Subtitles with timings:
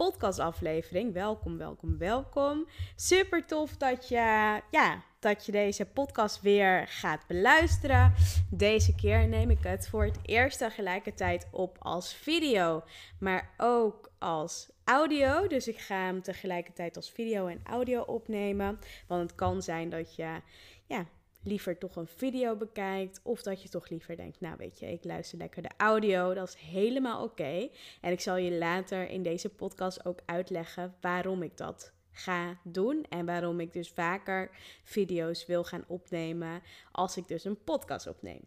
[0.00, 1.12] podcastaflevering.
[1.12, 2.66] Welkom, welkom, welkom.
[2.96, 8.14] Super tof dat je, ja, dat je deze podcast weer gaat beluisteren.
[8.50, 12.82] Deze keer neem ik het voor het eerst tegelijkertijd op als video,
[13.18, 15.46] maar ook als audio.
[15.46, 18.78] Dus ik ga hem tegelijkertijd als video en audio opnemen.
[19.06, 20.40] Want het kan zijn dat je
[20.86, 21.06] ja,
[21.42, 23.20] liever toch een video bekijkt.
[23.22, 26.34] Of dat je toch liever denkt, nou weet je, ik luister lekker de audio.
[26.34, 27.68] Dat is helemaal oké.
[28.00, 33.06] En ik zal je later in deze podcast ook uitleggen waarom ik dat ga doen.
[33.08, 34.50] En waarom ik dus vaker
[34.84, 38.40] video's wil gaan opnemen als ik dus een podcast opneem.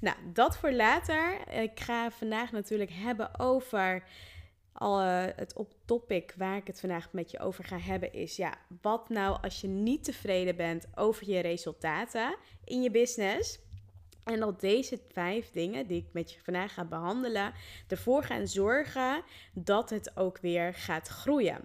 [0.00, 1.48] Nou, dat voor later.
[1.48, 4.04] Ik ga vandaag natuurlijk hebben over
[4.74, 8.36] al uh, het op topic waar ik het vandaag met je over ga hebben is
[8.36, 13.58] ja, wat nou als je niet tevreden bent over je resultaten in je business?
[14.24, 17.52] En dat deze vijf dingen die ik met je vandaag ga behandelen,
[17.88, 21.64] ervoor gaan zorgen dat het ook weer gaat groeien.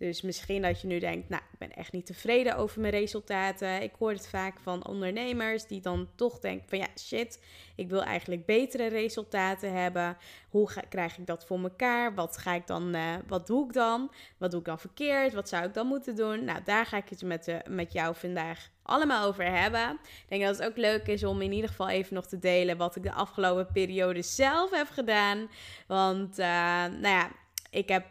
[0.00, 3.82] Dus misschien dat je nu denkt, nou, ik ben echt niet tevreden over mijn resultaten.
[3.82, 7.44] Ik hoor het vaak van ondernemers die dan toch denken van ja, shit,
[7.76, 10.16] ik wil eigenlijk betere resultaten hebben.
[10.48, 12.14] Hoe krijg ik dat voor elkaar?
[12.14, 14.12] Wat ga ik dan, uh, wat doe ik dan?
[14.38, 15.32] Wat doe ik dan verkeerd?
[15.32, 16.44] Wat zou ik dan moeten doen?
[16.44, 19.90] Nou, daar ga ik het met, uh, met jou vandaag allemaal over hebben.
[20.02, 22.76] Ik denk dat het ook leuk is om in ieder geval even nog te delen
[22.76, 25.50] wat ik de afgelopen periode zelf heb gedaan.
[25.86, 26.46] Want, uh,
[26.84, 27.30] nou ja,
[27.70, 28.04] ik heb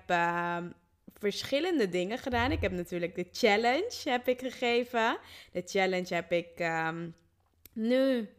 [1.20, 2.52] verschillende dingen gedaan.
[2.52, 5.18] Ik heb natuurlijk de challenge heb ik gegeven.
[5.52, 7.16] De challenge heb ik um,
[7.74, 8.30] nu,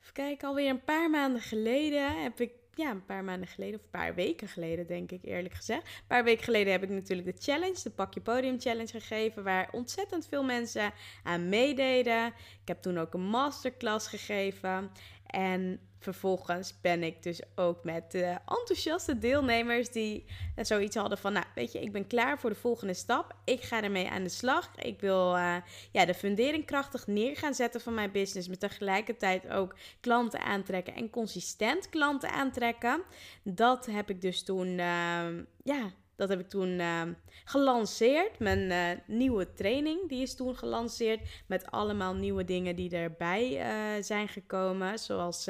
[0.00, 3.84] even kijken, alweer een paar maanden geleden heb ik ja, een paar maanden geleden, of
[3.84, 5.82] een paar weken geleden, denk ik eerlijk gezegd.
[5.82, 9.44] Een paar weken geleden heb ik natuurlijk de challenge, de Pak Je Podium Challenge gegeven,
[9.44, 10.92] waar ontzettend veel mensen
[11.22, 12.26] aan meededen.
[12.62, 14.90] Ik heb toen ook een masterclass gegeven.
[15.26, 20.24] En vervolgens ben ik dus ook met de enthousiaste deelnemers die
[20.56, 23.34] zoiets hadden van, nou weet je, ik ben klaar voor de volgende stap.
[23.44, 24.70] Ik ga ermee aan de slag.
[24.76, 25.56] Ik wil uh,
[25.92, 30.94] ja, de fundering krachtig neer gaan zetten van mijn business, maar tegelijkertijd ook klanten aantrekken
[30.94, 33.02] en consistent klanten aantrekken.
[33.42, 35.26] Dat heb ik dus toen, uh,
[35.62, 37.02] ja, dat heb ik toen uh,
[37.44, 38.38] gelanceerd.
[38.38, 41.20] Mijn uh, nieuwe training, die is toen gelanceerd.
[41.46, 44.98] Met allemaal nieuwe dingen die erbij uh, zijn gekomen.
[44.98, 45.48] Zoals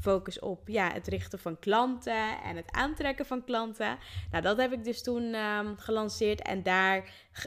[0.00, 3.98] focus op ja, het richten van klanten en het aantrekken van klanten.
[4.30, 6.42] Nou, dat heb ik dus toen um, gelanceerd.
[6.42, 6.96] En daar,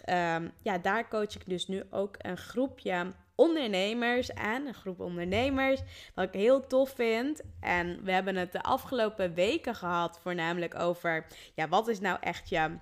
[0.09, 3.05] um, ja, daar coach ik dus nu ook een groepje
[3.35, 5.81] ondernemers aan, een groep ondernemers,
[6.13, 7.41] wat ik heel tof vind.
[7.59, 12.49] En we hebben het de afgelopen weken gehad, voornamelijk over, ja, wat is nou echt
[12.49, 12.77] je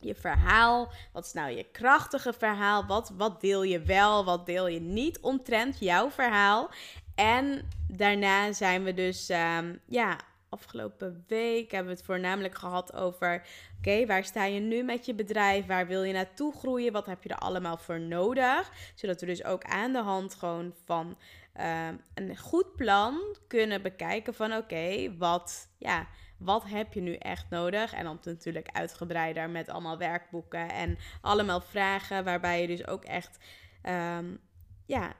[0.00, 0.92] je verhaal?
[1.12, 2.86] Wat is nou je krachtige verhaal?
[2.86, 6.70] Wat, wat deel je wel, wat deel je niet omtrent jouw verhaal?
[7.14, 13.46] En daarna zijn we dus, um, ja, afgelopen week hebben we het voornamelijk gehad over:
[13.78, 15.66] oké, waar sta je nu met je bedrijf?
[15.66, 16.92] Waar wil je naartoe groeien?
[16.92, 18.72] Wat heb je er allemaal voor nodig?
[18.94, 21.16] Zodat we dus ook aan de hand gewoon van
[21.56, 26.06] uh, een goed plan kunnen bekijken van oké, wat, ja,
[26.38, 27.92] wat heb je nu echt nodig?
[27.92, 33.38] En dan natuurlijk uitgebreider met allemaal werkboeken en allemaal vragen waarbij je dus ook echt
[34.18, 34.40] um,
[34.86, 35.12] ja,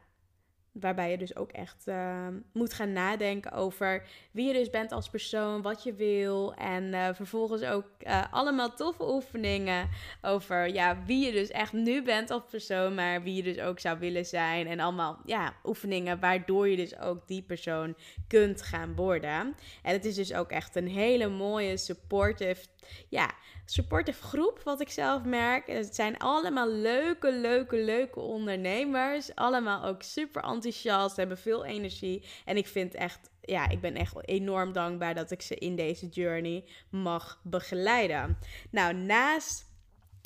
[0.72, 5.10] Waarbij je dus ook echt uh, moet gaan nadenken over wie je dus bent als
[5.10, 6.54] persoon, wat je wil.
[6.54, 9.88] En uh, vervolgens ook uh, allemaal toffe oefeningen
[10.22, 13.78] over ja, wie je dus echt nu bent als persoon, maar wie je dus ook
[13.80, 14.66] zou willen zijn.
[14.66, 17.94] En allemaal ja, oefeningen waardoor je dus ook die persoon
[18.28, 19.54] kunt gaan worden.
[19.82, 22.66] En het is dus ook echt een hele mooie, supportive,
[23.08, 23.30] ja,
[23.70, 25.66] supportive groep, wat ik zelf merk.
[25.66, 29.34] Het zijn allemaal leuke, leuke, leuke ondernemers.
[29.34, 32.24] Allemaal ook super enthousiast, hebben veel energie.
[32.44, 36.06] En ik vind echt, ja, ik ben echt enorm dankbaar dat ik ze in deze
[36.06, 38.38] journey mag begeleiden.
[38.70, 39.66] Nou, naast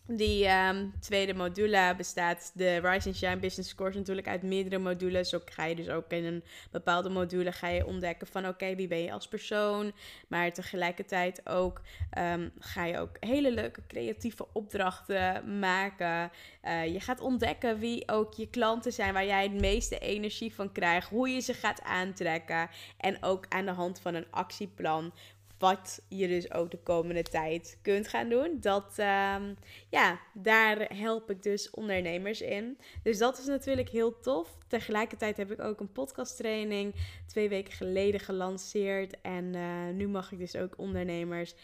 [0.07, 5.29] Die ehm, tweede module bestaat, de Rise and Shine Business Course, natuurlijk uit meerdere modules.
[5.29, 8.89] Zo ga je dus ook in een bepaalde module ga je ontdekken van oké, wie
[8.89, 9.93] ben je als persoon.
[10.29, 16.31] Maar tegelijkertijd ook ehm, ga je ook hele leuke creatieve opdrachten maken.
[16.65, 20.73] Uh, je gaat ontdekken wie ook je klanten zijn, waar jij het meeste energie van
[20.73, 21.09] krijgt.
[21.09, 22.69] Hoe je ze gaat aantrekken.
[22.97, 25.13] En ook aan de hand van een actieplan
[25.63, 28.57] wat je dus ook de komende tijd kunt gaan doen.
[28.61, 29.57] Dat, um,
[29.89, 32.79] ja, daar help ik dus ondernemers in.
[33.03, 34.57] Dus dat is natuurlijk heel tof.
[34.69, 36.95] Tegelijkertijd heb ik ook een podcasttraining
[37.27, 39.21] twee weken geleden gelanceerd.
[39.21, 41.55] En uh, nu mag ik dus ook ondernemers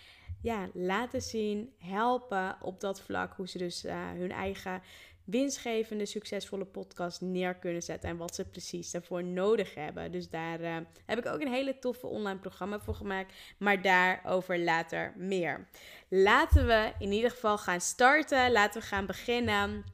[0.42, 3.32] ja, laten zien, helpen op dat vlak.
[3.36, 4.82] Hoe ze dus uh, hun eigen
[5.30, 10.12] winstgevende, succesvolle podcast neer kunnen zetten en wat ze precies daarvoor nodig hebben.
[10.12, 10.76] Dus daar uh,
[11.06, 15.68] heb ik ook een hele toffe online programma voor gemaakt, maar daarover later meer.
[16.08, 18.52] Laten we in ieder geval gaan starten.
[18.52, 19.84] Laten we gaan beginnen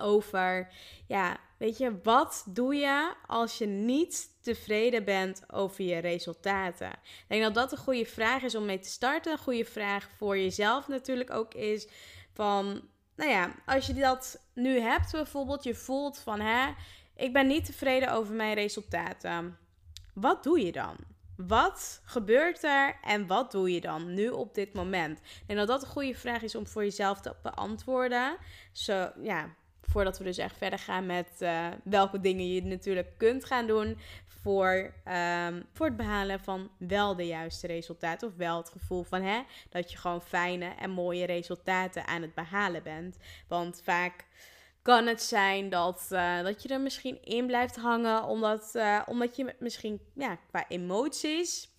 [0.00, 0.68] over,
[1.06, 6.90] ja, weet je, wat doe je als je niet tevreden bent over je resultaten?
[6.90, 9.32] Ik denk dat dat een goede vraag is om mee te starten.
[9.32, 11.88] Een goede vraag voor jezelf natuurlijk ook is
[12.32, 12.90] van
[13.22, 16.72] nou ja, als je dat nu hebt, bijvoorbeeld, je voelt van hè,
[17.16, 19.58] ik ben niet tevreden over mijn resultaten.
[20.14, 20.96] Wat doe je dan?
[21.36, 25.20] Wat gebeurt er en wat doe je dan nu op dit moment?
[25.46, 28.36] En dat dat een goede vraag is om voor jezelf te beantwoorden.
[28.72, 33.44] Zo, ja, voordat we dus echt verder gaan met uh, welke dingen je natuurlijk kunt
[33.44, 34.94] gaan doen voor,
[35.46, 38.28] um, voor het behalen van wel de juiste resultaten.
[38.28, 42.34] Of wel het gevoel van hè, dat je gewoon fijne en mooie resultaten aan het
[42.34, 43.16] behalen bent.
[43.48, 44.26] Want vaak
[44.82, 49.36] kan het zijn dat, uh, dat je er misschien in blijft hangen, omdat, uh, omdat
[49.36, 51.71] je misschien ja, qua emoties.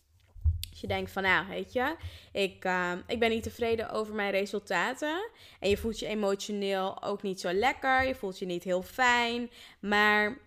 [0.70, 1.96] Als je denkt van, nou, weet je,
[2.32, 5.30] ik, uh, ik ben niet tevreden over mijn resultaten.
[5.60, 8.08] En je voelt je emotioneel ook niet zo lekker.
[8.08, 9.50] Je voelt je niet heel fijn.
[9.80, 10.38] Maar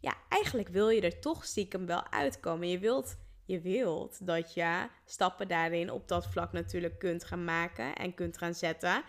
[0.00, 2.68] ja, eigenlijk wil je er toch stiekem wel uitkomen.
[2.68, 7.94] Je wilt, je wilt dat je stappen daarin op dat vlak natuurlijk kunt gaan maken
[7.94, 9.02] en kunt gaan zetten.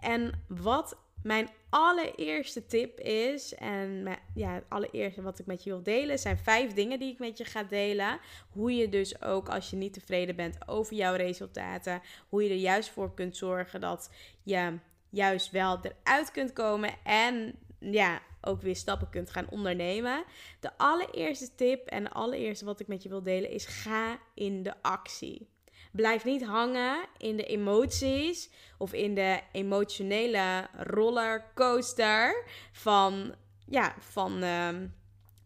[0.00, 5.82] En wat mijn allereerste tip is, en ja, het allereerste wat ik met je wil
[5.82, 8.18] delen, zijn vijf dingen die ik met je ga delen.
[8.50, 12.56] Hoe je dus ook als je niet tevreden bent over jouw resultaten, hoe je er
[12.56, 14.10] juist voor kunt zorgen dat
[14.42, 14.78] je
[15.10, 20.24] juist wel eruit kunt komen en ja, ook weer stappen kunt gaan ondernemen.
[20.60, 24.62] De allereerste tip en de allereerste wat ik met je wil delen is: ga in
[24.62, 25.51] de actie.
[25.92, 33.34] Blijf niet hangen in de emoties of in de emotionele rollercoaster van,
[33.66, 34.68] ja, van uh,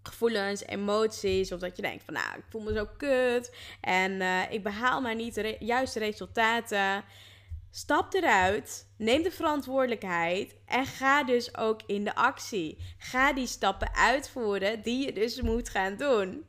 [0.03, 1.53] gevoelens, emoties.
[1.53, 5.01] Of dat je denkt van nou, ik voel me zo kut en uh, ik behaal
[5.01, 7.05] maar niet de juiste resultaten.
[7.71, 12.79] Stap eruit, neem de verantwoordelijkheid en ga dus ook in de actie.
[12.99, 16.47] Ga die stappen uitvoeren die je dus moet gaan doen.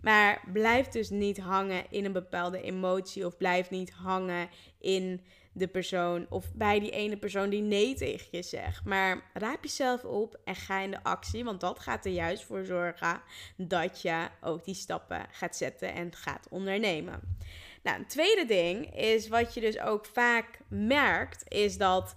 [0.00, 4.48] Maar blijf dus niet hangen in een bepaalde emotie of blijf niet hangen
[4.78, 5.20] in
[5.52, 8.84] de persoon of bij die ene persoon die nee tegen je zegt.
[8.84, 12.64] Maar raap jezelf op en ga in de actie, want dat gaat er juist voor
[12.64, 13.20] zorgen
[13.56, 17.38] dat je ook die stappen gaat zetten en gaat ondernemen.
[17.82, 22.14] Nou, een tweede ding is wat je dus ook vaak merkt, is dat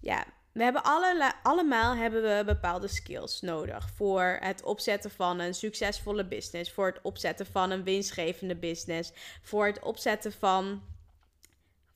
[0.00, 0.24] ja,
[0.56, 6.24] we hebben alle, allemaal hebben we bepaalde skills nodig voor het opzetten van een succesvolle
[6.24, 10.82] business, voor het opzetten van een winstgevende business, voor het opzetten van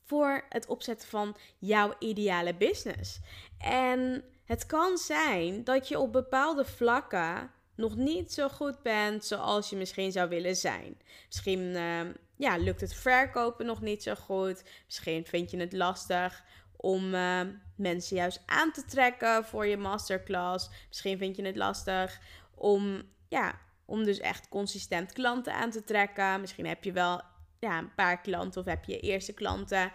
[0.05, 3.19] voor het opzetten van jouw ideale business.
[3.57, 9.69] En het kan zijn dat je op bepaalde vlakken nog niet zo goed bent zoals
[9.69, 10.97] je misschien zou willen zijn.
[11.25, 14.63] Misschien ehm, ja, lukt het verkopen nog niet zo goed.
[14.85, 16.43] Misschien vind je het lastig
[16.81, 17.41] om uh,
[17.75, 20.69] mensen juist aan te trekken voor je masterclass.
[20.87, 22.19] Misschien vind je het lastig
[22.55, 26.41] om, ja, om dus echt consistent klanten aan te trekken.
[26.41, 27.21] Misschien heb je wel
[27.59, 29.91] ja, een paar klanten of heb je eerste klanten.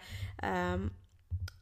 [0.73, 0.95] Um,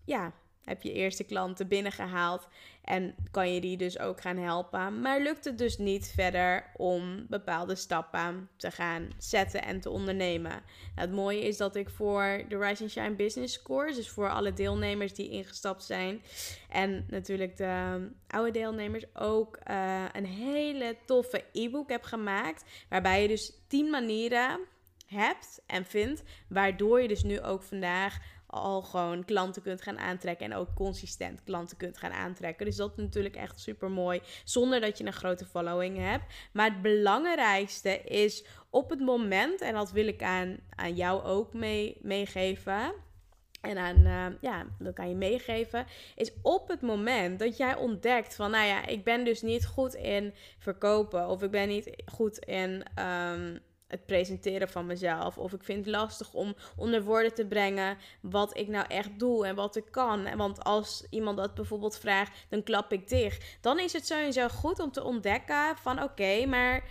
[0.05, 0.34] ja,
[0.65, 2.48] heb je eerste klanten binnengehaald
[2.84, 5.01] en kan je die dus ook gaan helpen.
[5.01, 10.51] Maar lukt het dus niet verder om bepaalde stappen te gaan zetten en te ondernemen.
[10.51, 10.62] Nou,
[10.95, 14.53] het mooie is dat ik voor de Rise and Shine Business Course, dus voor alle
[14.53, 16.22] deelnemers die ingestapt zijn
[16.69, 22.65] en natuurlijk de oude deelnemers, ook uh, een hele toffe e-book heb gemaakt.
[22.89, 24.60] Waarbij je dus 10 manieren
[25.07, 28.17] hebt en vindt, waardoor je dus nu ook vandaag
[28.55, 30.51] al gewoon klanten kunt gaan aantrekken.
[30.51, 32.65] En ook consistent klanten kunt gaan aantrekken.
[32.65, 34.21] Dus dat is natuurlijk echt super mooi.
[34.43, 36.33] Zonder dat je een grote following hebt.
[36.53, 41.53] Maar het belangrijkste is op het moment, en dat wil ik aan, aan jou ook
[41.53, 42.93] mee, meegeven
[43.62, 45.85] en aan, uh, ja, dat kan je meegeven,
[46.15, 49.93] is op het moment dat jij ontdekt van, nou ja, ik ben dus niet goed
[49.93, 55.37] in verkopen of ik ben niet goed in um, het presenteren van mezelf.
[55.37, 59.45] Of ik vind het lastig om onder woorden te brengen wat ik nou echt doe
[59.45, 60.37] en wat ik kan.
[60.37, 63.57] Want als iemand dat bijvoorbeeld vraagt, dan klap ik dicht.
[63.61, 66.83] Dan is het sowieso goed om te ontdekken van oké, maar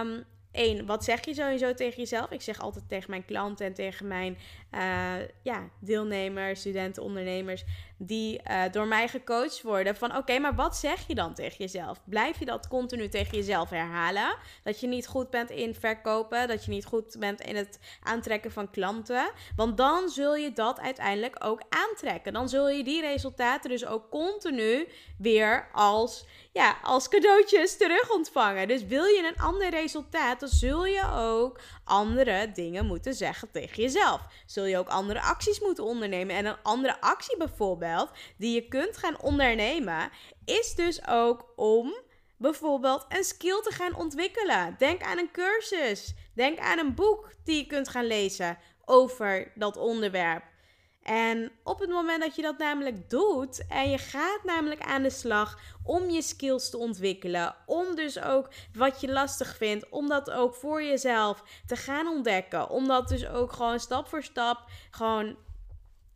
[0.00, 2.30] um, één, wat zeg je sowieso tegen jezelf?
[2.30, 4.38] Ik zeg altijd tegen mijn klanten en tegen mijn
[4.74, 7.64] uh, ja, deelnemers, studenten, ondernemers,
[7.98, 9.96] die uh, door mij gecoacht worden.
[9.96, 12.00] Van oké, maar wat zeg je dan tegen jezelf?
[12.04, 14.36] Blijf je dat continu tegen jezelf herhalen?
[14.62, 18.52] Dat je niet goed bent in verkopen, dat je niet goed bent in het aantrekken
[18.52, 19.30] van klanten.
[19.56, 22.32] Want dan zul je dat uiteindelijk ook aantrekken.
[22.32, 24.88] Dan zul je die resultaten dus ook continu
[25.18, 28.68] weer als, ja, als cadeautjes terug ontvangen.
[28.68, 33.82] Dus wil je een ander resultaat, dan zul je ook andere dingen moeten zeggen tegen
[33.82, 34.20] jezelf.
[34.46, 36.36] Zul je ook andere acties moeten ondernemen.
[36.36, 40.10] En een andere actie bijvoorbeeld, die je kunt gaan ondernemen,
[40.44, 41.94] is dus ook om
[42.36, 44.74] bijvoorbeeld een skill te gaan ontwikkelen.
[44.78, 46.14] Denk aan een cursus.
[46.34, 50.42] Denk aan een boek die je kunt gaan lezen over dat onderwerp.
[51.02, 55.10] En op het moment dat je dat namelijk doet en je gaat namelijk aan de
[55.10, 60.30] slag om je skills te ontwikkelen, om dus ook wat je lastig vindt, om dat
[60.30, 65.36] ook voor jezelf te gaan ontdekken, om dat dus ook gewoon stap voor stap gewoon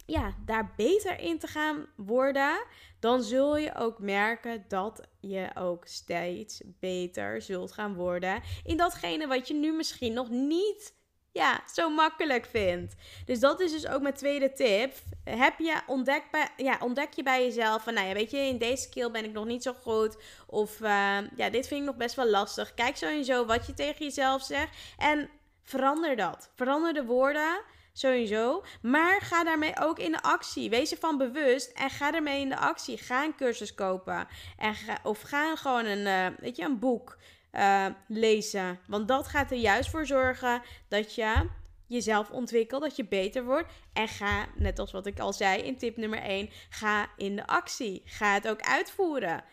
[0.07, 2.67] ja, daar beter in te gaan worden,
[3.01, 9.27] dan zul je ook merken dat je ook steeds beter zult gaan worden in datgene
[9.27, 10.96] wat je nu misschien nog niet
[11.37, 12.95] ja, zo makkelijk vindt.
[13.25, 14.95] Dus dat is dus ook mijn tweede tip.
[15.25, 18.59] Heb je ontdek, bij, ja, ontdek je bij jezelf van, nou ja, weet je, in
[18.59, 20.17] deze skill ben ik nog niet zo goed.
[20.47, 22.75] Of uh, ja, dit vind ik nog best wel lastig.
[22.75, 24.77] Kijk sowieso wat je tegen jezelf zegt.
[24.99, 25.31] En
[25.63, 26.51] verander dat.
[26.55, 27.61] Verander de woorden.
[27.93, 28.65] Sowieso.
[28.83, 30.71] Maar ga daarmee ook in de actie.
[30.71, 32.99] Wees ervan bewust en ga ermee in de actie.
[32.99, 34.29] Ga een cursus kopen.
[34.59, 37.17] En of ga gewoon een, uh, weet je, een boek
[37.57, 38.79] uh, lezen.
[38.87, 41.49] Want dat gaat er juist voor zorgen dat je
[41.87, 43.73] jezelf ontwikkelt, dat je beter wordt.
[43.93, 47.47] En ga, net als wat ik al zei in tip nummer 1, ga in de
[47.47, 48.03] actie.
[48.05, 49.45] Ga het ook uitvoeren.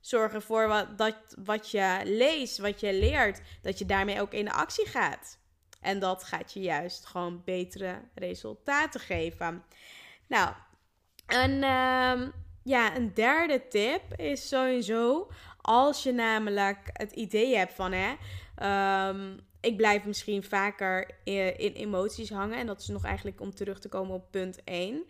[0.00, 4.52] Zorg ervoor dat wat je leest, wat je leert, dat je daarmee ook in de
[4.52, 5.38] actie gaat.
[5.80, 9.64] En dat gaat je juist gewoon betere resultaten geven.
[10.26, 10.54] Nou,
[11.26, 12.28] een, uh,
[12.62, 15.30] ja, een derde tip is sowieso
[15.62, 18.14] als je namelijk het idee hebt van hè.
[19.08, 22.58] Um, ik blijf misschien vaker in, in, emoties hangen.
[22.58, 24.94] En dat is nog eigenlijk om terug te komen op punt 1.
[24.94, 25.02] Uh,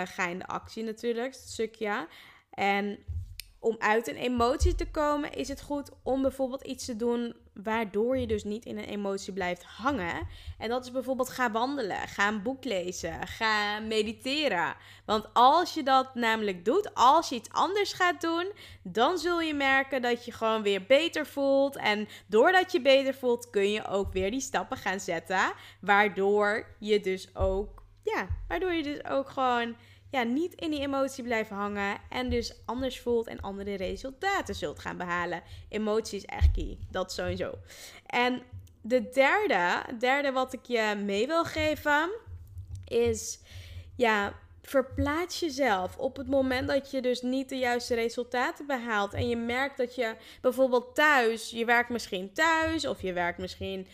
[0.00, 2.06] eh, ga in de actie natuurlijk, het stukje.
[2.50, 2.98] En
[3.60, 8.18] om uit een emotie te komen, is het goed om bijvoorbeeld iets te doen waardoor
[8.18, 10.28] je dus niet in een emotie blijft hangen.
[10.58, 14.76] En dat is bijvoorbeeld ga wandelen, ga een boek lezen, ga mediteren.
[15.04, 19.54] Want als je dat namelijk doet, als je iets anders gaat doen, dan zul je
[19.54, 21.76] merken dat je gewoon weer beter voelt.
[21.76, 25.52] En doordat je beter voelt, kun je ook weer die stappen gaan zetten.
[25.80, 29.76] Waardoor je dus ook, ja, waardoor je dus ook gewoon
[30.10, 34.78] ja, niet in die emotie blijven hangen en dus anders voelt en andere resultaten zult
[34.78, 35.42] gaan behalen.
[35.68, 37.54] Emotie is echt key, dat sowieso.
[38.06, 38.42] En
[38.80, 42.10] de derde, derde wat ik je mee wil geven
[42.84, 43.40] is,
[43.96, 49.14] ja, verplaats jezelf op het moment dat je dus niet de juiste resultaten behaalt.
[49.14, 53.86] En je merkt dat je bijvoorbeeld thuis, je werkt misschien thuis of je werkt misschien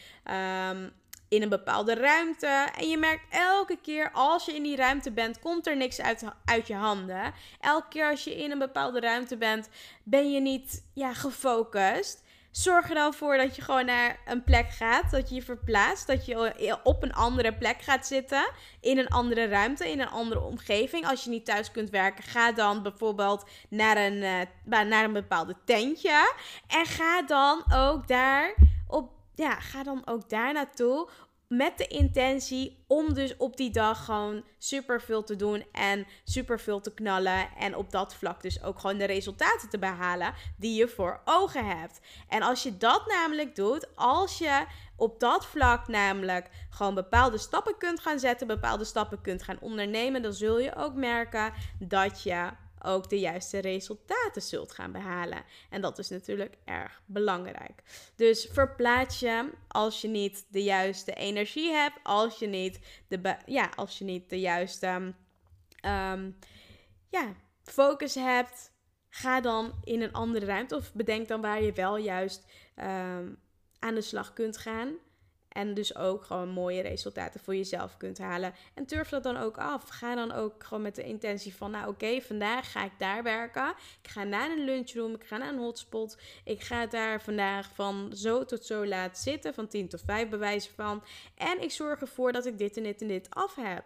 [0.70, 0.92] um,
[1.28, 2.68] in een bepaalde ruimte.
[2.78, 6.24] En je merkt elke keer als je in die ruimte bent, komt er niks uit,
[6.44, 7.34] uit je handen.
[7.60, 9.68] Elke keer als je in een bepaalde ruimte bent,
[10.02, 12.22] ben je niet ja, gefocust.
[12.50, 16.06] Zorg er dan voor dat je gewoon naar een plek gaat, dat je je verplaatst,
[16.06, 18.50] dat je op een andere plek gaat zitten,
[18.80, 21.08] in een andere ruimte, in een andere omgeving.
[21.08, 25.56] Als je niet thuis kunt werken, ga dan bijvoorbeeld naar een, uh, naar een bepaalde
[25.64, 26.34] tentje
[26.66, 28.54] en ga dan ook daar
[28.86, 31.08] op ja, ga dan ook daar naartoe
[31.48, 36.60] met de intentie om dus op die dag gewoon super veel te doen en super
[36.60, 37.48] veel te knallen.
[37.58, 41.78] En op dat vlak dus ook gewoon de resultaten te behalen die je voor ogen
[41.78, 42.00] hebt.
[42.28, 44.64] En als je dat namelijk doet, als je
[44.96, 50.22] op dat vlak namelijk gewoon bepaalde stappen kunt gaan zetten, bepaalde stappen kunt gaan ondernemen,
[50.22, 52.48] dan zul je ook merken dat je
[52.84, 55.44] ook de juiste resultaten zult gaan behalen.
[55.70, 57.82] En dat is natuurlijk erg belangrijk.
[58.16, 63.70] Dus verplaats je als je niet de juiste energie hebt, als je niet de, ja,
[63.76, 65.14] als je niet de juiste
[65.86, 66.38] um,
[67.08, 68.72] ja, focus hebt.
[69.08, 72.44] Ga dan in een andere ruimte of bedenk dan waar je wel juist
[72.76, 73.38] um,
[73.78, 74.94] aan de slag kunt gaan.
[75.54, 78.54] En dus ook gewoon mooie resultaten voor jezelf kunt halen.
[78.74, 79.88] En durf dat dan ook af.
[79.88, 83.74] Ga dan ook gewoon met de intentie van, nou oké, vandaag ga ik daar werken.
[84.02, 86.18] Ik ga naar een lunchroom, ik ga naar een hotspot.
[86.44, 90.74] Ik ga daar vandaag van zo tot zo laat zitten, van 10 tot 5 bewijzen
[90.74, 91.04] van.
[91.34, 93.84] En ik zorg ervoor dat ik dit en dit en dit af heb.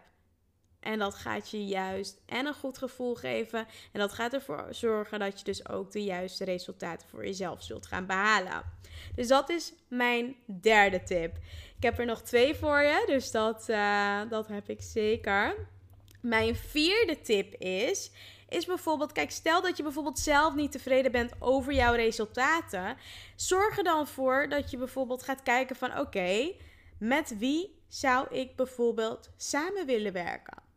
[0.79, 3.67] En dat gaat je juist en een goed gevoel geven.
[3.91, 7.85] En dat gaat ervoor zorgen dat je dus ook de juiste resultaten voor jezelf zult
[7.85, 8.63] gaan behalen.
[9.15, 11.37] Dus dat is mijn derde tip.
[11.77, 15.67] Ik heb er nog twee voor je, dus dat, uh, dat heb ik zeker.
[16.21, 18.11] Mijn vierde tip is,
[18.49, 22.97] is bijvoorbeeld, kijk, stel dat je bijvoorbeeld zelf niet tevreden bent over jouw resultaten.
[23.35, 26.51] Zorg er dan voor dat je bijvoorbeeld gaat kijken van, oké,
[26.97, 30.68] met wie zou ik bijvoorbeeld samen willen werken?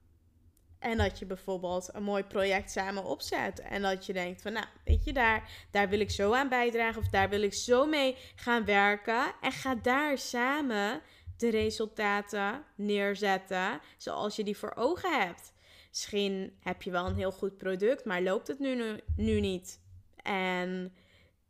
[0.82, 3.60] En dat je bijvoorbeeld een mooi project samen opzet.
[3.60, 7.00] En dat je denkt van, nou, weet je, daar, daar wil ik zo aan bijdragen.
[7.00, 9.34] Of daar wil ik zo mee gaan werken.
[9.40, 11.00] En ga daar samen
[11.36, 15.52] de resultaten neerzetten zoals je die voor ogen hebt.
[15.88, 19.80] Misschien heb je wel een heel goed product, maar loopt het nu, nu, nu niet.
[20.22, 20.94] En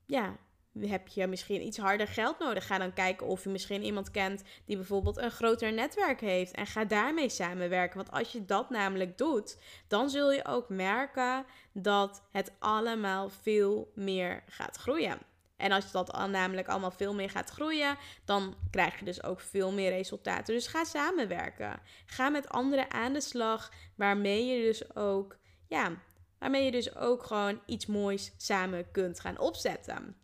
[0.07, 0.37] ja,
[0.81, 2.67] heb je misschien iets harder geld nodig.
[2.67, 6.55] Ga dan kijken of je misschien iemand kent die bijvoorbeeld een groter netwerk heeft.
[6.55, 7.97] En ga daarmee samenwerken.
[7.97, 13.93] Want als je dat namelijk doet, dan zul je ook merken dat het allemaal veel
[13.95, 15.19] meer gaat groeien.
[15.57, 19.73] En als dat namelijk allemaal veel meer gaat groeien, dan krijg je dus ook veel
[19.73, 20.55] meer resultaten.
[20.55, 21.81] Dus ga samenwerken.
[22.07, 25.37] Ga met anderen aan de slag, waarmee je dus ook,
[25.69, 25.93] ja,
[26.39, 30.17] waarmee je dus ook gewoon iets moois samen kunt gaan opzetten.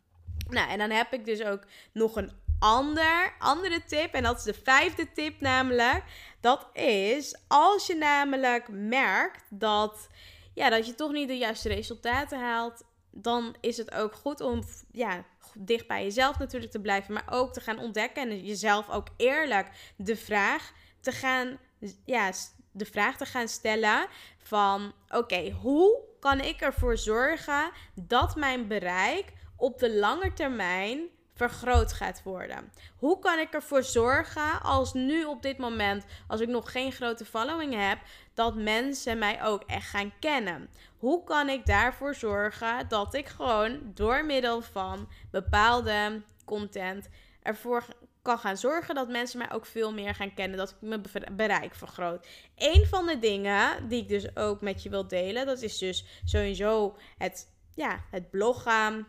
[0.48, 1.62] Nou, en dan heb ik dus ook
[1.92, 4.12] nog een ander, andere tip.
[4.14, 6.02] En dat is de vijfde tip namelijk.
[6.40, 10.08] Dat is als je namelijk merkt dat,
[10.54, 12.84] ja, dat je toch niet de juiste resultaten haalt.
[13.10, 14.62] Dan is het ook goed om
[14.92, 15.24] ja,
[15.54, 17.14] dicht bij jezelf natuurlijk te blijven.
[17.14, 21.58] Maar ook te gaan ontdekken en jezelf ook eerlijk de vraag te gaan,
[22.04, 22.32] ja,
[22.72, 24.06] de vraag te gaan stellen
[24.42, 31.92] van oké, hoe kan ik ervoor zorgen dat mijn bereik op de lange termijn vergroot
[31.92, 32.73] gaat worden.
[32.97, 37.25] Hoe kan ik ervoor zorgen als nu op dit moment, als ik nog geen grote
[37.25, 37.99] following heb,
[38.35, 40.71] dat mensen mij ook echt gaan kennen?
[40.99, 47.09] Hoe kan ik daarvoor zorgen dat ik gewoon door middel van bepaalde content
[47.42, 47.85] ervoor
[48.23, 51.03] kan gaan zorgen dat mensen mij ook veel meer gaan kennen, dat ik mijn
[51.37, 52.27] bereik vergroot.
[52.57, 56.05] Een van de dingen die ik dus ook met je wil delen, dat is dus
[56.25, 59.07] sowieso het, ja, het bloggen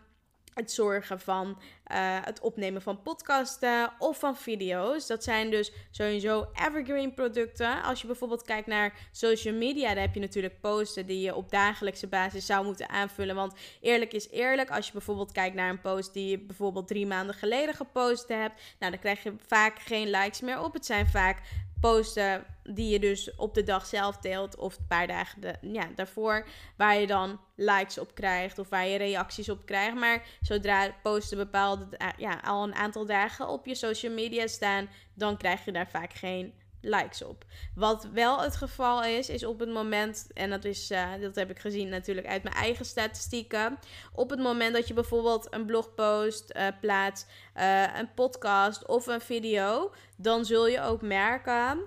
[0.59, 5.07] het zorgen van uh, het opnemen van podcasten of van video's.
[5.07, 7.83] Dat zijn dus sowieso evergreen producten.
[7.83, 11.51] Als je bijvoorbeeld kijkt naar social media, dan heb je natuurlijk posten die je op
[11.51, 13.35] dagelijkse basis zou moeten aanvullen.
[13.35, 17.07] Want eerlijk is eerlijk, als je bijvoorbeeld kijkt naar een post die je bijvoorbeeld drie
[17.07, 20.73] maanden geleden gepost hebt, nou dan krijg je vaak geen likes meer op.
[20.73, 21.41] Het zijn vaak
[21.81, 25.89] posten die je dus op de dag zelf deelt of een paar dagen de, ja,
[25.95, 29.95] daarvoor, waar je dan likes op krijgt of waar je reacties op krijgt.
[29.95, 31.87] Maar zodra posten bepaalde,
[32.17, 36.13] ja, al een aantal dagen op je social media staan, dan krijg je daar vaak
[36.13, 37.45] geen likes op.
[37.75, 41.49] Wat wel het geval is, is op het moment, en dat, is, uh, dat heb
[41.49, 43.79] ik gezien natuurlijk uit mijn eigen statistieken.
[44.13, 49.21] Op het moment dat je bijvoorbeeld een blogpost uh, plaatst, uh, een podcast of een
[49.21, 51.79] video, dan zul je ook merken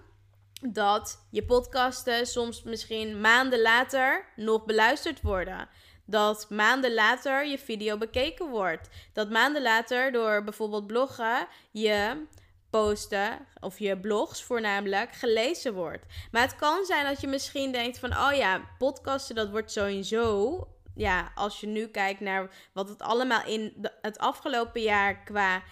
[0.68, 5.68] dat je podcasten soms misschien maanden later nog beluisterd worden.
[6.04, 8.88] Dat maanden later je video bekeken wordt.
[9.12, 12.26] Dat maanden later door bijvoorbeeld bloggen je
[12.72, 16.06] posten of je blogs voornamelijk gelezen wordt.
[16.30, 20.66] Maar het kan zijn dat je misschien denkt van oh ja, podcasten dat wordt sowieso
[20.94, 25.62] ja, als je nu kijkt naar wat het allemaal in het afgelopen jaar qua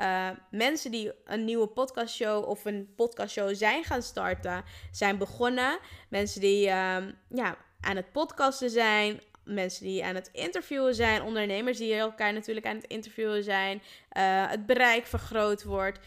[0.00, 5.78] uh, mensen die een nieuwe podcastshow of een podcastshow zijn gaan starten, zijn begonnen.
[6.08, 6.96] Mensen die uh,
[7.28, 12.66] ja, aan het podcasten zijn, mensen die aan het interviewen zijn, ondernemers die elkaar natuurlijk
[12.66, 15.98] aan het interviewen zijn, uh, het bereik vergroot wordt.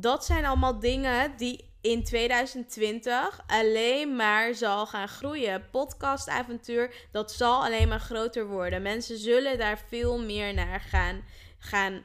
[0.00, 5.70] Dat zijn allemaal dingen die in 2020 alleen maar zal gaan groeien.
[5.70, 8.82] Podcastavontuur, dat zal alleen maar groter worden.
[8.82, 11.24] Mensen zullen daar veel meer naar gaan,
[11.58, 12.04] gaan,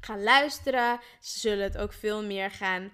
[0.00, 1.00] gaan luisteren.
[1.20, 2.90] Ze zullen het ook veel meer gaan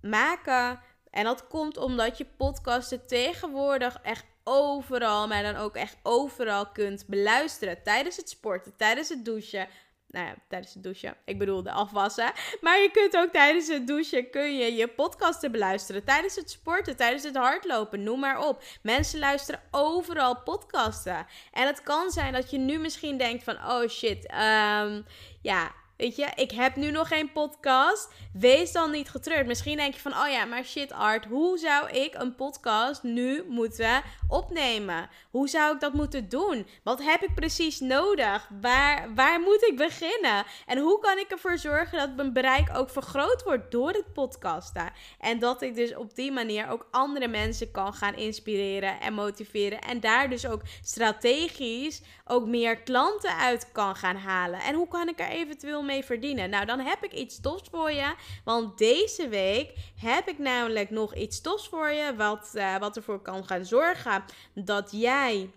[0.00, 0.80] maken.
[1.10, 7.06] En dat komt omdat je podcasten tegenwoordig echt overal, maar dan ook echt overal kunt
[7.06, 7.82] beluisteren.
[7.82, 9.68] Tijdens het sporten, tijdens het douchen,
[10.10, 11.16] nou ja, tijdens het douchen.
[11.24, 12.32] Ik bedoel de afwassen.
[12.60, 16.04] Maar je kunt ook tijdens het douchen kun je, je podcasten beluisteren.
[16.04, 18.62] Tijdens het sporten, tijdens het hardlopen, noem maar op.
[18.82, 21.26] Mensen luisteren overal podcasten.
[21.52, 23.54] En het kan zijn dat je nu misschien denkt van...
[23.54, 25.04] Oh shit, um,
[25.42, 28.08] ja, weet je, ik heb nu nog geen podcast.
[28.32, 29.46] Wees dan niet getreurd.
[29.46, 33.44] Misschien denk je van, oh ja, maar shit Art, hoe zou ik een podcast nu
[33.48, 35.08] moeten opnemen?
[35.30, 36.66] Hoe zou ik dat moeten doen?
[36.84, 38.48] Wat heb ik precies nodig?
[38.60, 40.44] Waar, waar moet ik beginnen?
[40.66, 44.92] En hoe kan ik ervoor zorgen dat mijn bereik ook vergroot wordt door het podcasten?
[45.18, 49.80] En dat ik dus op die manier ook andere mensen kan gaan inspireren en motiveren.
[49.80, 54.60] En daar dus ook strategisch ook meer klanten uit kan gaan halen.
[54.60, 56.50] En hoe kan ik er eventueel mee verdienen?
[56.50, 58.14] Nou, dan heb ik iets tofs voor je.
[58.44, 62.14] Want deze week heb ik namelijk nog iets tofs voor je.
[62.16, 64.24] Wat, uh, wat ervoor kan gaan zorgen
[64.54, 65.50] dat jij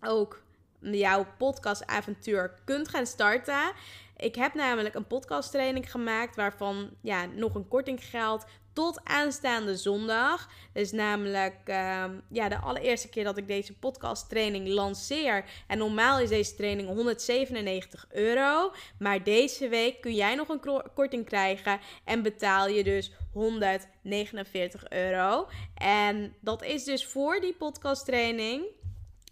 [0.00, 0.42] ook
[0.80, 3.72] jouw podcastavontuur kunt gaan starten.
[4.16, 10.48] Ik heb namelijk een podcasttraining gemaakt waarvan ja, nog een korting geldt tot aanstaande zondag.
[10.72, 15.44] Dus namelijk uh, ja, de allereerste keer dat ik deze podcast training lanceer.
[15.66, 18.72] En normaal is deze training 197 euro.
[18.98, 25.48] Maar deze week kun jij nog een korting krijgen en betaal je dus 149 euro.
[25.74, 28.64] En dat is dus voor die podcast training.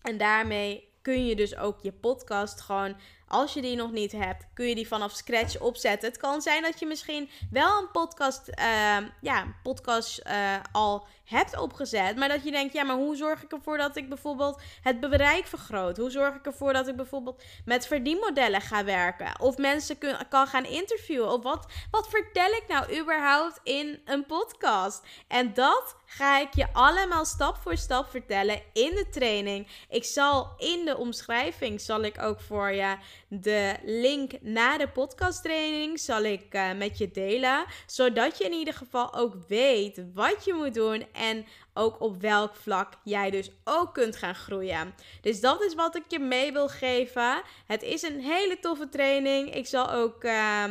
[0.02, 2.96] En daarmee kun je dus ook je podcast gewoon
[3.30, 6.08] als je die nog niet hebt, kun je die vanaf scratch opzetten.
[6.08, 11.58] Het kan zijn dat je misschien wel een podcast, uh, ja, podcast uh, al hebt
[11.58, 12.16] opgezet.
[12.16, 15.46] Maar dat je denkt, ja, maar hoe zorg ik ervoor dat ik bijvoorbeeld het bereik
[15.46, 15.96] vergroot?
[15.96, 19.40] Hoe zorg ik ervoor dat ik bijvoorbeeld met verdienmodellen ga werken?
[19.40, 21.32] Of mensen kan gaan interviewen?
[21.32, 25.02] Of wat, wat vertel ik nou überhaupt in een podcast?
[25.28, 29.68] En dat ga ik je allemaal stap voor stap vertellen in de training.
[29.88, 32.96] Ik zal in de omschrijving, zal ik ook voor je
[33.32, 37.64] de link naar de podcast training, zal ik uh, met je delen.
[37.86, 42.54] Zodat je in ieder geval ook weet wat je moet doen en ook op welk
[42.54, 44.94] vlak jij dus ook kunt gaan groeien.
[45.20, 47.42] Dus dat is wat ik je mee wil geven.
[47.66, 49.54] Het is een hele toffe training.
[49.54, 50.24] Ik zal ook.
[50.24, 50.64] Uh,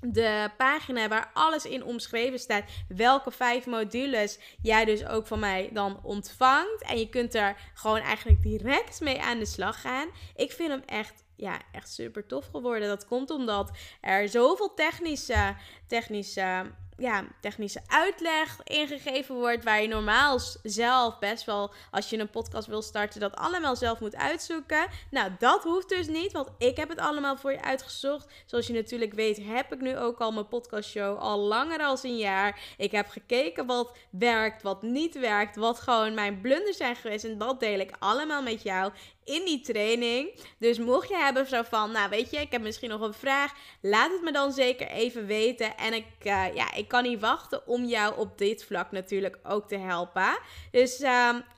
[0.00, 2.64] de pagina waar alles in omschreven staat.
[2.88, 6.82] Welke vijf modules jij dus ook van mij dan ontvangt.
[6.82, 10.08] En je kunt er gewoon eigenlijk direct mee aan de slag gaan.
[10.36, 12.88] Ik vind hem echt ja, echt super tof geworden.
[12.88, 15.54] Dat komt omdat er zoveel technische,
[15.86, 19.64] technische ja, technische uitleg ingegeven wordt.
[19.64, 24.00] Waar je normaal zelf best wel, als je een podcast wil starten, dat allemaal zelf
[24.00, 24.86] moet uitzoeken.
[25.10, 28.32] Nou, dat hoeft dus niet, want ik heb het allemaal voor je uitgezocht.
[28.46, 32.16] Zoals je natuurlijk weet, heb ik nu ook al mijn podcastshow al langer als een
[32.16, 32.60] jaar.
[32.76, 37.24] Ik heb gekeken wat werkt, wat niet werkt, wat gewoon mijn blunders zijn geweest.
[37.24, 38.92] En dat deel ik allemaal met jou
[39.30, 40.38] in die training.
[40.58, 43.52] Dus mocht je hebben zo van, nou weet je, ik heb misschien nog een vraag,
[43.80, 45.76] laat het me dan zeker even weten.
[45.76, 49.68] En ik, uh, ja, ik kan niet wachten om jou op dit vlak natuurlijk ook
[49.68, 50.38] te helpen.
[50.70, 51.08] Dus uh,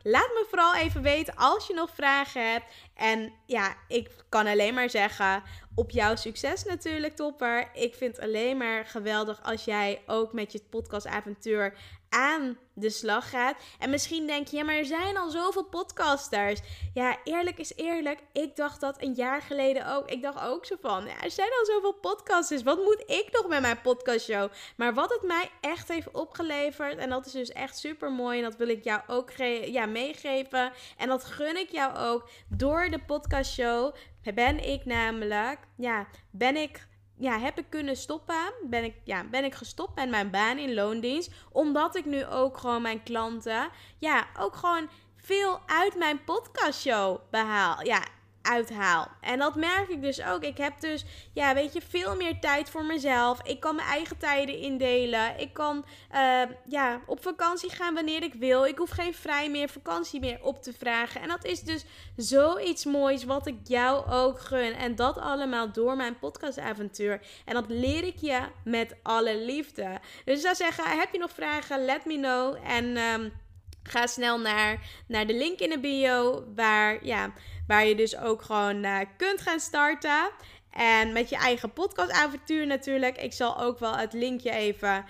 [0.02, 2.64] laat me vooral even weten als je nog vragen hebt.
[2.94, 5.42] En ja, ik kan alleen maar zeggen,
[5.74, 7.70] op jouw succes natuurlijk, topper.
[7.74, 11.74] Ik vind het alleen maar geweldig als jij ook met je podcastavontuur
[12.12, 13.56] aan de slag gaat.
[13.78, 16.60] En misschien denk je, ja, maar er zijn al zoveel podcasters.
[16.94, 18.20] Ja, eerlijk is eerlijk.
[18.32, 20.10] Ik dacht dat een jaar geleden ook.
[20.10, 22.62] Ik dacht ook zo van, ja, er zijn al zoveel podcasters.
[22.62, 24.50] Wat moet ik nog met mijn podcastshow?
[24.76, 28.38] Maar wat het mij echt heeft opgeleverd, en dat is dus echt super mooi.
[28.38, 29.30] En dat wil ik jou ook
[29.66, 30.72] ja, meegeven.
[30.96, 32.28] En dat gun ik jou ook.
[32.48, 33.94] Door de podcastshow
[34.34, 36.86] ben ik namelijk, ja, ben ik
[37.22, 38.52] ja, heb ik kunnen stoppen.
[38.62, 41.30] Ben ik, ja, ben ik gestopt met mijn baan in loondienst.
[41.52, 47.84] Omdat ik nu ook gewoon mijn klanten, ja, ook gewoon veel uit mijn podcastshow behaal.
[47.84, 48.02] Ja,
[48.42, 49.08] uithaal.
[49.20, 50.42] En dat merk ik dus ook.
[50.42, 53.42] Ik heb dus, ja, weet je, veel meer tijd voor mezelf.
[53.42, 55.38] Ik kan mijn eigen tijden indelen.
[55.38, 58.64] Ik kan, uh, ja, op vakantie gaan wanneer ik wil.
[58.64, 61.20] Ik hoef geen vrij meer, vakantie meer op te vragen.
[61.20, 61.84] En dat is dus
[62.16, 64.72] zoiets moois wat ik jou ook gun.
[64.74, 67.20] En dat allemaal door mijn podcastavontuur.
[67.44, 70.00] En dat leer ik je met alle liefde.
[70.24, 71.84] Dus ik zou zeggen, heb je nog vragen?
[71.84, 72.56] Let me know.
[72.66, 72.96] En...
[72.96, 73.32] Um,
[73.82, 77.32] Ga snel naar, naar de link in de bio, waar, ja,
[77.66, 80.30] waar je dus ook gewoon uh, kunt gaan starten.
[80.70, 83.18] En met je eigen podcastavontuur natuurlijk.
[83.18, 85.04] Ik zal ook wel het linkje even,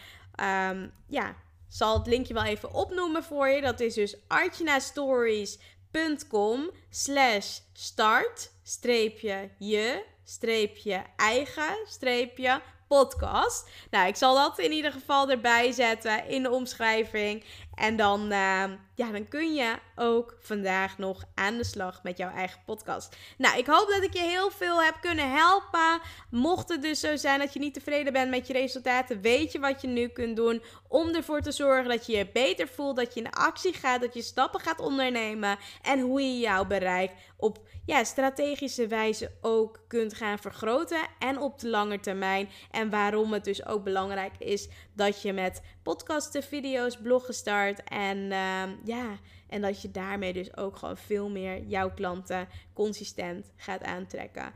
[0.70, 1.36] um, ja,
[1.68, 3.60] zal het linkje wel even opnoemen voor je.
[3.60, 13.68] Dat is dus archinastories.com slash start streepje je streepje eigen streepje podcast.
[13.90, 17.44] Nou, ik zal dat in ieder geval erbij zetten in de omschrijving.
[17.82, 18.64] En dan, uh,
[18.94, 23.16] ja, dan kun je ook vandaag nog aan de slag met jouw eigen podcast.
[23.38, 26.00] Nou, ik hoop dat ik je heel veel heb kunnen helpen.
[26.30, 29.58] Mocht het dus zo zijn dat je niet tevreden bent met je resultaten, weet je
[29.58, 33.14] wat je nu kunt doen om ervoor te zorgen dat je je beter voelt, dat
[33.14, 37.58] je in actie gaat, dat je stappen gaat ondernemen en hoe je jouw bereik op
[37.86, 42.48] ja, strategische wijze ook kunt gaan vergroten en op de lange termijn.
[42.70, 48.18] En waarom het dus ook belangrijk is dat je met podcasten, video's, bloggen start en
[48.18, 53.82] uh, ja, en dat je daarmee dus ook gewoon veel meer jouw klanten consistent gaat
[53.82, 54.52] aantrekken.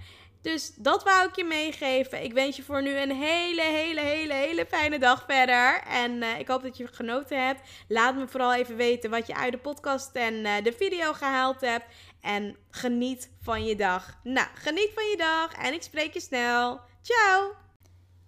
[0.47, 2.25] Dus dat wou ik je meegeven.
[2.25, 5.83] Ik wens je voor nu een hele, hele, hele, hele fijne dag verder.
[5.83, 7.61] En uh, ik hoop dat je genoten hebt.
[7.89, 11.61] Laat me vooral even weten wat je uit de podcast en uh, de video gehaald
[11.61, 11.85] hebt.
[12.21, 14.21] En geniet van je dag.
[14.23, 16.81] Nou, geniet van je dag en ik spreek je snel.
[17.03, 17.66] Ciao!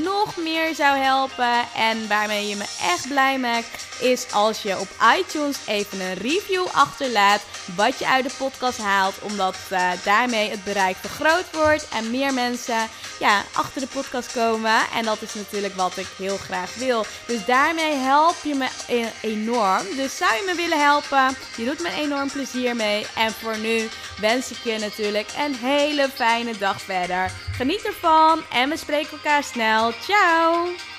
[0.00, 4.88] nog meer zou helpen en waarmee je me echt blij maakt, is als je op
[5.18, 7.42] iTunes even een review achterlaat
[7.76, 9.14] wat je uit de podcast haalt.
[9.20, 12.88] Omdat uh, daarmee het bereik vergroot wordt en meer mensen
[13.18, 14.80] ja, achter de podcast komen.
[14.94, 17.04] En dat is natuurlijk wat ik heel graag wil.
[17.26, 19.82] Dus daarmee help je me e-, enorm.
[19.96, 21.36] Dus zou je me willen helpen?
[21.56, 23.06] Je doet me enorm plezier mee.
[23.16, 23.88] En voor nu
[24.20, 27.30] wens ik je natuurlijk een hele fijne dag verder.
[27.56, 29.92] Geniet ervan en we spreken elkaar snel.
[30.00, 30.91] Ciao!